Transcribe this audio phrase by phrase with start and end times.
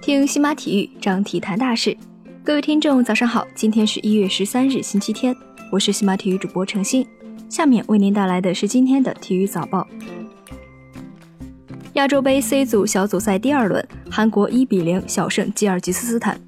[0.00, 1.96] 听新马体育，张体坛大事。
[2.44, 3.46] 各位听众，早上好！
[3.54, 5.34] 今天是一月十三日，星期天，
[5.72, 7.06] 我是新马体育主播程鑫。
[7.48, 9.86] 下面为您带来的是今天的体育早报。
[11.94, 16.38] 亚洲杯 C 组小组赛第二轮，韩国一比零小胜吉尔吉斯斯坦。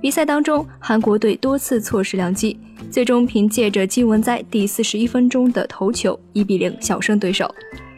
[0.00, 2.58] 比赛当中，韩国队多次错失良机，
[2.90, 7.52] 最终凭借着金文哉第四十一分钟的头球，一比零小胜对手。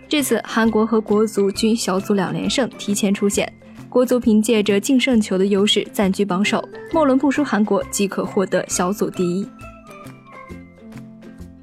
[0.09, 3.52] 至此，韩国和国足均小组两连胜，提前出线。
[3.88, 9.47] 国足凭借着净胜球的优势暂居榜首，末轮不输韩国即可获得小组第一。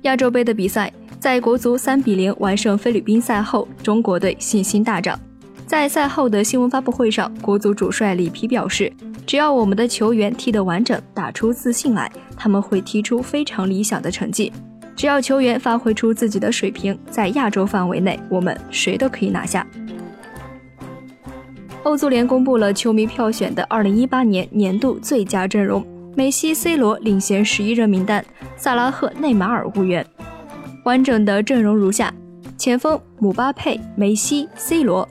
[0.01, 5.19] 亚洲杯的比赛，在国足三比零完胜菲律宾赛后，中国队信心大涨。
[5.65, 8.91] 在赛后的新闻发布会上，国足主帅里皮表示。
[9.25, 14.51] 只要我们的球员踢得完整，打出自信来，他们会踢出非常理想的成绩。
[14.95, 19.65] 只要球员发挥出自己的水平，在亚洲范围内，我们谁都可以拿下。
[21.83, 28.23] 欧足联公布了球迷票选的2018年年度最佳阵容，梅西、C 罗领衔十一人名单，
[28.55, 30.05] 萨拉赫、内马尔无缘。
[30.85, 32.13] 完整的阵容如下：
[32.57, 35.05] 前锋姆巴佩、梅西、C 罗；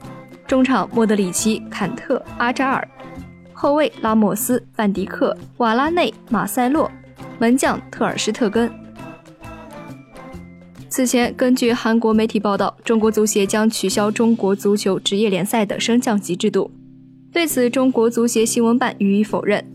[0.47, 2.87] 中场莫德里奇、坎特、阿扎尔。
[3.53, 6.91] 后卫拉莫斯、范迪克、瓦拉内、马塞洛，
[7.37, 8.69] 门将特尔施特根。
[10.95, 16.69] 此前，根据韩国媒体报道，中国足协将取消中国足球职业联赛的升降级制度。
[17.31, 19.65] 对此，中国足协新闻办予以否认。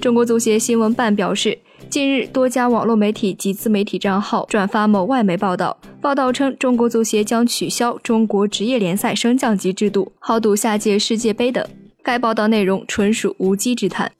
[0.00, 1.56] 中国足协新闻办表示，
[1.88, 11.64] 近日多家网络媒体及自媒体账号转发某外媒报道，报道称中国足协将取消中国职业联赛升降级制度，豪赌下届世界杯等。
[12.02, 14.10] 该报道内容纯属无稽之谈。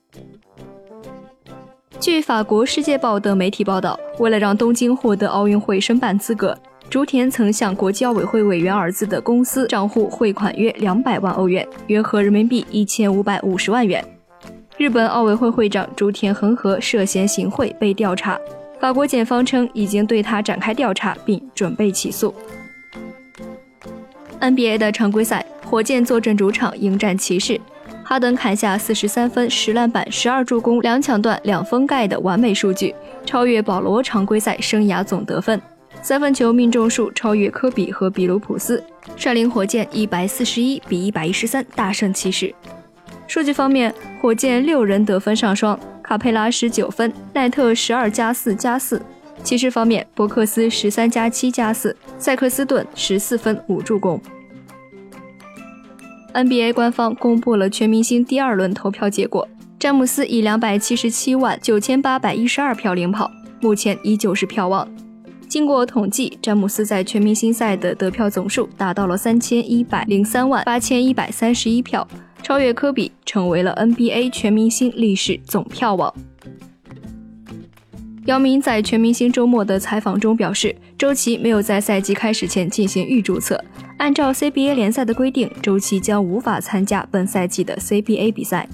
[2.04, 6.54] 据法国《世界报》的媒体报道，为了让东京获得奥运会申办资格，
[6.90, 14.04] 竹田曾向国际奥委会委员儿子的公司账户汇款约两百万欧元，约合人民币一千五百五十万元。
[14.76, 18.38] 日本奥委会会长竹田恒河涉嫌行贿被调查，
[18.78, 22.34] 法国检方称已经对他展开调查，并准备起诉。
[24.42, 27.58] NBA 的常规赛，火箭坐镇主场迎战骑士。
[28.14, 32.94] 哈登砍下四十三分、十篮板、十二助攻、两抢断、两封盖的完美数据，
[33.26, 35.60] 超越保罗常规赛生涯总得分。
[36.00, 38.80] 三分球命中数超越科比和比卢普斯，
[39.16, 42.54] 率领火箭一百四十一比一百一十三大胜骑士。
[43.26, 49.02] 数据方面，火箭六人得分上双，卡佩拉十九分，奈特十二加四加四。
[49.42, 54.20] 骑士方面，伯克斯十三加七加四，塞克斯顿十四分五助攻。
[56.34, 63.30] NBA 官方公布了全明星第二轮投票结果，詹姆斯以两百七十七万九千八百一十二票领跑，
[63.60, 64.88] 目前依旧是票王。
[65.46, 72.04] 经过统计，詹姆斯在全明星赛的得票总数达到了三千一百零三万八千一百三十一票，
[72.42, 76.12] 超越科比，成为了 NBA 全明星历史总票王。
[78.26, 83.62] 姚明在全明星周末的采访中表示，周琦没有在赛季开始前进行预注册。
[83.98, 88.66] 按照 CBA 联赛的规定，周琦将无法参加本赛季的 CBA 比赛。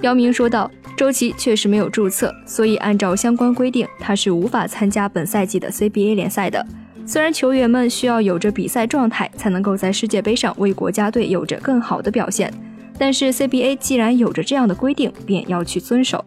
[0.00, 0.68] 姚明说道
[0.98, 6.66] ：“周琦确实没有注册，所以按照相关规定，他是无法参加本赛季的 CBA 联赛的。
[7.06, 12.52] 虽然球员们需要有着比赛状态，才能够在世界杯上为国家队有着更好的表现，
[12.98, 16.24] 但是 CBA 既然有着这样的规定，便要去遵守。”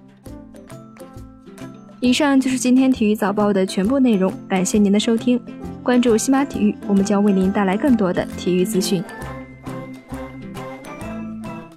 [2.02, 5.38] 以上就是今天体育早报的全部内容，感谢您的收听。
[5.84, 9.04] 关注西马体育，我们将为您带来更多的体育资讯。